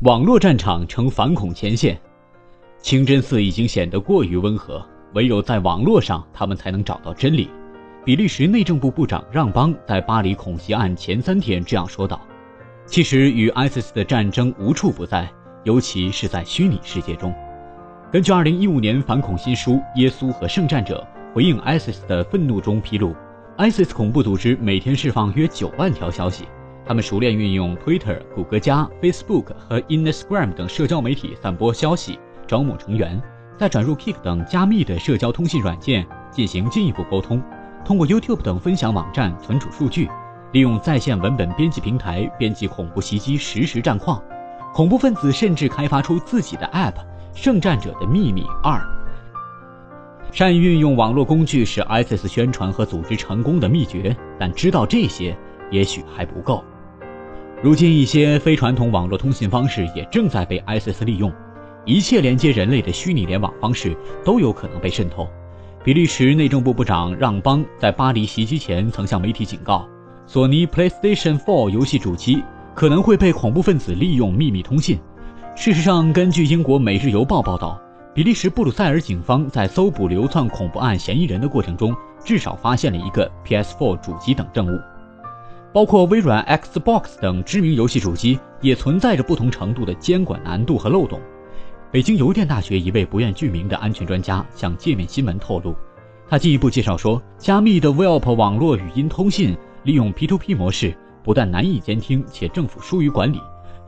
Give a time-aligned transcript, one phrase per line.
[0.00, 1.98] 网络战场成反恐前线。
[2.82, 4.84] 清真寺已经显得过于温和，
[5.14, 7.48] 唯有在网络上，他们才能找到真理。
[8.04, 12.20] 比利时内政部部长让邦在巴黎恐袭案前三天这样说道
[12.84, 15.26] ：“其实与 ISIS 的战争无处不在，
[15.64, 17.34] 尤其是在虚拟世界中。”
[18.12, 23.16] 根据2015年反恐新书《耶稣和圣战者》回应 ISIS 的愤怒中披露
[23.56, 26.44] ，ISIS 恐怖组织每天释放约9万条消息，
[26.86, 32.18] 他们熟练运用 Twitter、谷歌加、Facebook 和 Instagram 等社交媒体散播消息。
[32.46, 33.20] 招募成员，
[33.58, 37.42] 再转入 Kick 等加密的社交通信软件进行进一步沟通，
[37.84, 40.08] 通过 YouTube 等分享网站存储数据，
[40.52, 44.22] 利用在线文本编辑平台编辑恐怖袭击实时战况。
[44.72, 46.92] 恐怖分子甚至开发出自己的 App
[47.34, 48.78] 《圣战者的秘密二》。
[50.30, 55.36] 善于运用网络工具是 ISIS 宣传和组织成功的秘诀，但知道这些
[55.72, 56.62] 也许还不够。
[57.62, 61.32] 如今，一些非传统网络通信方式也正在被 ISIS 利用。
[61.86, 65.26] 一切连接人类的虚拟联网方式都有可能被渗透。
[65.82, 69.88] 比利时内政部部长让邦在巴黎袭击前曾向媒体警告，
[70.26, 74.98] 索尼 PlayStation 4游戏主机可能会被恐怖分子利用秘密通信。
[75.54, 77.80] 事实上，根据英国《每日邮报》报道，
[78.12, 84.78] 比利时布鲁塞尔警方在搜捕流窜恐怖案嫌疑人的过程中，至少发现了一个 PS4 主机等证物。
[85.76, 91.20] 包括微软 Xbox 等知名游戏主机也存在着不同程度的监管难度和漏洞。
[91.92, 95.76] 北京邮电大学一位不愿具名的安全专家向界面新闻透露，
[96.30, 103.38] 他进一步介绍说，加密的 VoIP 网络语音通信利用 P2P 模式，不但难以监听，且政府疏于管理，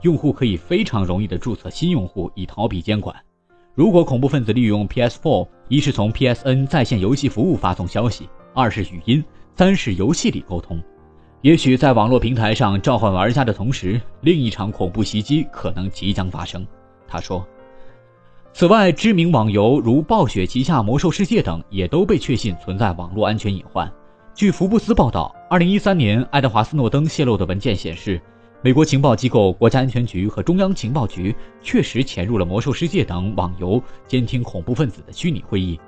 [0.02, 3.16] 用户可以非常容易地注册新用户以逃避监管。
[3.74, 9.24] 如果恐怖分子利用 PS4，一是从 PSN 在线游戏服务发送消息，二是语音，
[9.56, 10.78] 三是游戏里沟通，
[11.42, 16.66] 也许在网络平台上召唤玩家的同时，另一场恐怖袭击可能即将发生。
[17.06, 17.46] 他说。
[18.52, 23.88] 此外，知名网游如暴雪旗下《魔兽世界》等也都被确信存在网络安全隐患。
[24.34, 28.20] 据福布斯报道，2013年爱德华斯诺登泄露的文件显示，
[28.60, 31.32] 美国情报机构国家安全局和中央情报局
[31.62, 35.78] 确实潜入了《魔兽世界》等网游，监听恐怖分子的虚拟会议。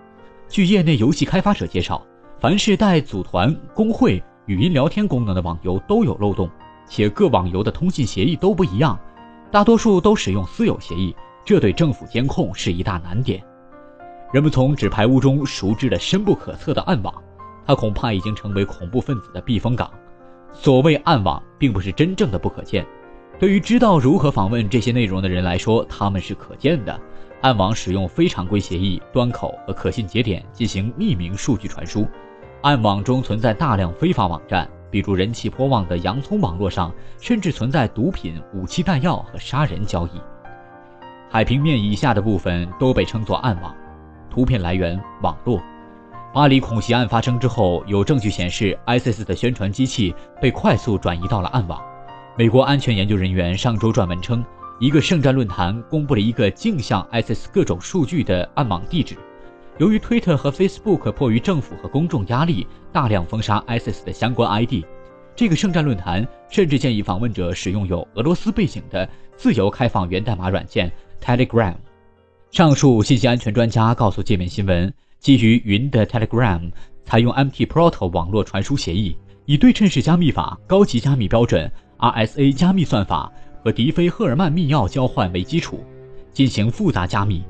[0.49, 2.01] 据业内游戏开发者介绍，
[2.39, 6.51] 凡是带组团、工会、语音聊天功能的网游都有漏洞，
[6.85, 8.99] 且各网游的通信协议都不一样，
[9.49, 11.15] 大多数都使用私有协议。
[11.45, 13.41] 这对政府监控是一大难点。
[14.33, 17.15] 人们从纸牌屋中熟知了深不可测的暗网，
[17.65, 19.89] 它恐怕已经成为恐怖分子的避风港。
[20.53, 22.85] 所谓暗网，并不是真正的不可见。
[23.39, 27.01] 对于知道如何访问这些内容的人来说，他们是可见的。
[27.41, 32.05] 暗网使用非常规协议、端口和可信节点进行匿名数据传输。
[32.63, 40.21] 暗网中存在大量非法网站，比如人气颇旺的洋葱网络上，甚至存在毒品、武器弹药和杀人交易。
[41.31, 43.75] 海平面以下的部分都被称作暗网。
[44.29, 45.59] 图片来源：网络。
[46.35, 51.81] 巴黎恐袭案发生之后，有证据显示，ISIS 的宣传机器被快速转移到了暗网。
[52.37, 54.45] 美国安全研究人员上周撰文称，
[54.79, 59.17] 一个圣战论坛公布了一个镜像 ISIS 各种数据的暗网地址。
[59.81, 64.85] 由于 Twitter 和 Facebook 迫于政府和公众压力，大量封杀 ISIS 的相关 ID。
[65.35, 69.09] 这个圣战论坛甚至建议访问者使用有俄罗斯背景的
[69.39, 70.93] 自由开放源代码软件。
[71.19, 71.75] Telegram，
[72.51, 76.71] 上述信息安全专家告诉界面新闻，基于云的 Telegram
[77.07, 83.33] 采用 MT-Proto 网络传输协议，以对称式加密法、高级加密标准、RSA 加密算法
[83.65, 85.83] 和迪菲赫尔曼密钥交换为基础，
[86.35, 87.43] 进行复杂加密。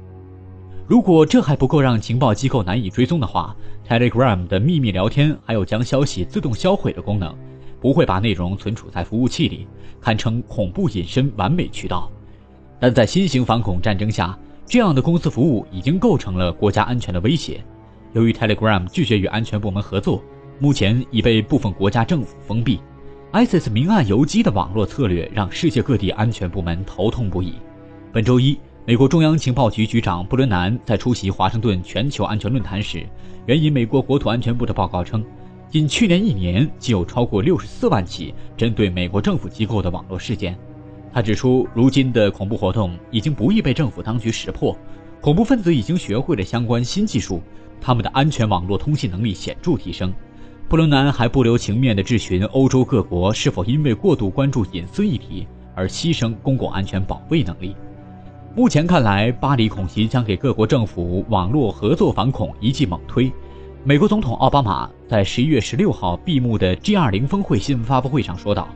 [0.90, 3.54] 如果这还不够让情报机构难以追踪的话
[3.88, 7.32] ，Telegram 的秘密聊天还有将消息自动销毁的功能，
[7.80, 9.68] 不会把内容存储在服务器里，
[10.00, 12.10] 堪称恐怖隐身完美渠道。
[12.80, 14.36] 但在新型反恐战争下，
[14.66, 17.62] 这样的公司服务已经构成了国家安全的威胁。
[18.12, 20.20] 由于 Telegram 拒绝与安全部门合作，
[20.58, 22.80] 目前已被部分国家政府封闭。
[23.30, 27.54] ISIS 明暗游击的网络策略让世界各地安全部门头痛不已。
[28.12, 33.06] 本周一，美国中央情报局局长布伦南在出席华盛顿全球安全论坛时，
[33.44, 35.22] 援引美国国土安全部的报告称，
[35.68, 40.58] 仅去年一年就有超过六十四万起针对美国政府机构的网络事件。
[41.12, 44.74] 他指出，如今的恐怖活动已经不易被政府当局识破，
[45.20, 47.42] 恐怖分子已经学会了相关新技术，
[47.82, 50.12] 他们的安全网络通信能力显著提升。
[50.70, 57.76] 布伦南还不留情面地质询欧洲各国是否因为过度关注隐私议题而牺牲公共安全保卫能力。
[58.52, 63.32] 目前看来，巴黎恐袭将给各国政府网络合作反恐一记猛推。
[63.84, 68.68] 美国总统奥巴马在十一月十六号闭幕的 G20 峰会新闻发布会上说道。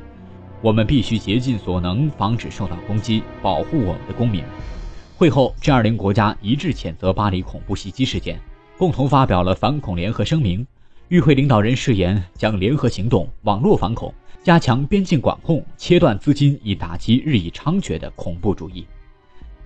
[0.63, 4.45] 我们必须竭尽所能防止受到攻击，保护我们的公民。
[5.17, 8.39] 会后，G20 国家一致谴责巴黎恐怖袭击事件，
[8.79, 10.65] 共同发表了反恐联合声明。
[11.09, 18.87] 与会领导人誓言将联合行动、网络反恐，加强边境管控，切断资金，以打击日益猖獗的恐怖主义。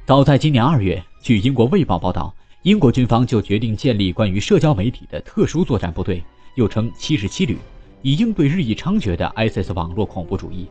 [0.09, 6.25] 早在今年二月，据英国《卫报》报道，英国军方就决定建立关于社交媒体的特殊作战部队，
[6.55, 7.59] 又称七十七旅，
[8.01, 10.67] 以应对日益猖獗的 ISIS 网络恐怖主义。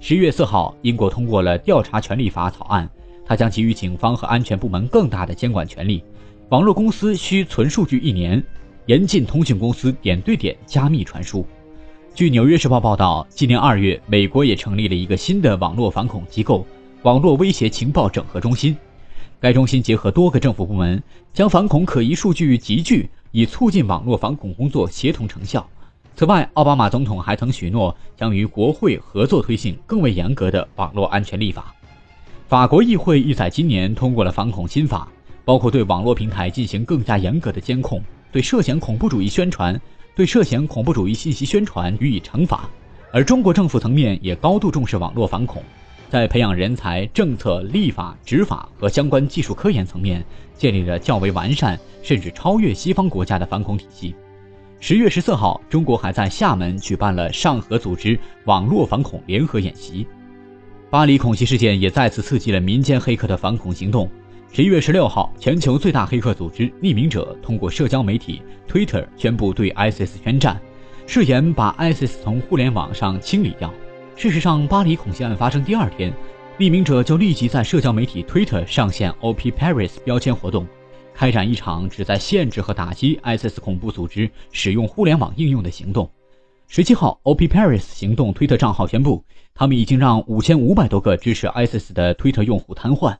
[0.00, 2.86] 十月四号，英国通过了调查权利法草案。
[3.24, 6.04] 它将给予警方和安全部门更大的监管权力，
[6.50, 8.44] 网络公司需存数据一年，
[8.84, 11.46] 严禁通讯公司点对点加密传输。
[12.14, 16.66] 据《纽约时报》报道，今年二月，美国也成立了一个新的网络反恐机构——
[17.04, 18.74] 网络威胁情报整合中心。
[19.38, 21.02] 该中心结合多个政府部门，
[21.34, 25.68] 将反恐可疑数据集聚，以促进网络反恐工作协同成效。
[26.16, 31.74] 此外，奥巴马总统还曾许诺将与国会合作推进更为严格的网络安全立法。
[32.48, 35.06] 法国议会亦在今年通过了反恐新法，
[35.44, 38.02] 包括对网络平台进行更加严格的监控，
[38.32, 39.78] 对涉嫌恐怖主义宣传、
[40.16, 42.66] 对涉嫌恐怖主义信息宣传予以惩罚。
[43.12, 45.62] 而中国政府层面也高度重视网络反恐，
[46.10, 50.24] 在培养人才、政策、立法、执法和相关技术科研层面
[50.56, 54.14] 建立了较为完善甚至超越西方国家的反恐体系。
[54.78, 60.06] 十月十四号，中国还在厦门举办了上合组织网络反恐联合演习。
[60.90, 64.08] 巴黎恐袭事件也再次刺激了民间黑客的反恐行动。
[64.52, 70.60] 十一月十六号，全球最大黑客组织匿名者通过社交媒体 Twitter 宣布对 ISIS 宣战，
[71.06, 73.72] 誓言把 ISIS 从互联网上清理掉。
[74.16, 76.12] 事实上，巴黎恐袭案发生第二天，
[76.58, 80.66] 匿名者就立即在社交媒体 Twitter 上线 OP Paris 标签活动，
[81.12, 86.08] 开展一场旨在限制和打击 ISIS 恐怖组织使用互联网应用的行动。
[86.68, 89.22] 十七号，OP Paris 行动推特账号宣布。
[89.52, 93.14] 他们已经让五千五百多个支持 ISIS 的推特用户瘫痪。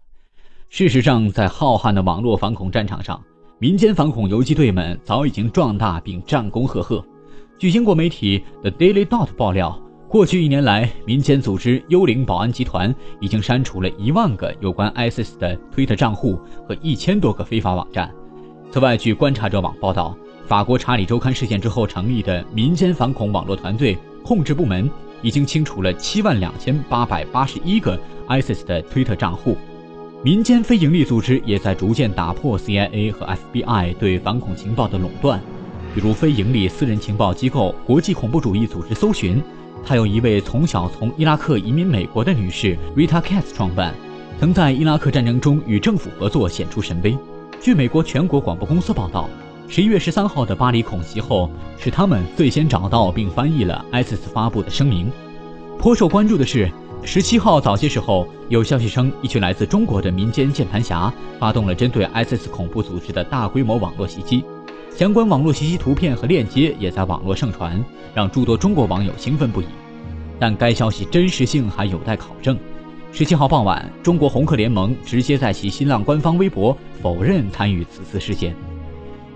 [0.68, 3.22] 事实上，在浩瀚的网络反恐战场上，
[3.58, 7.04] 民间反恐游击队们早已经壮大并战功赫赫。
[7.56, 9.80] 据英国媒体 The Daily Dot 爆料，
[10.14, 16.38] 过去一年来，民间组织“幽灵保安集团”已经删除了一万个有关 ISIS 的推特账户
[16.68, 18.08] 和一千多个非法网站。
[18.70, 20.16] 此外，据观察者网报道，
[20.46, 24.88] 法国查理周刊事件之后成立的民间反恐网络团队控制部门。
[25.20, 29.56] 已经清除了七万两千八百八十一个 ISIS 的推特账户，
[30.22, 35.40] 民间非营利组织也在逐渐打破 CIA 和 FBI 对反恐情报的垄断。
[35.92, 39.42] 比如非营利私人情报机构国际恐怖主义组织搜寻，
[39.84, 43.94] 他由一位从小从伊拉克移民美国的女士 Rita Katz 创办，
[44.40, 47.16] 曾在伊拉克战争中与政府合作显出神威。
[47.60, 49.28] 据美国全国广播公司报道。
[49.66, 55.10] 十一月十三号的巴黎恐袭后，是他们最先找到并翻译了 ISIS 发布的声明。
[55.78, 56.70] 颇受关注的是，
[57.02, 64.44] 十七号早些时候有消息称，一群来自中国的民间键盘侠发动了针对 ISIS 恐怖组织的大规模网络袭击，
[64.96, 69.66] 相关网络袭击图片和链接也在网络盛传，让诸多中国网友兴奋不已。
[70.38, 72.56] 但该消息真实性还有待考证。
[73.10, 78.54] 十七号傍晚，中国红客联盟直接在其新浪官方微博否认参与此次事件。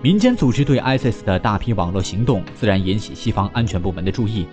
[0.01, 4.45] 民间组织对 ISIS 的大批网络行动自然引起西方安全部门的注意，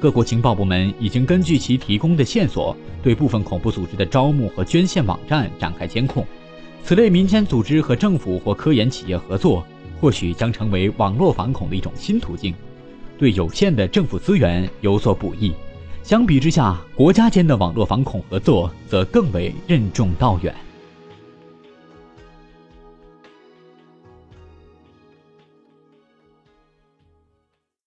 [0.00, 6.26] 各国情报部门已经根据其提供的线索，对部分恐怖组织的招募和捐献网站展开监控。
[6.82, 9.62] 此类民间组织和政府或科研企业合作，
[10.04, 12.54] 或许将成为网络反恐的一种新途径，
[13.16, 15.50] 对有限的政府资源有所补益。
[16.02, 20.54] 相比之下，国家间的网络反恐合作则更为任重道远。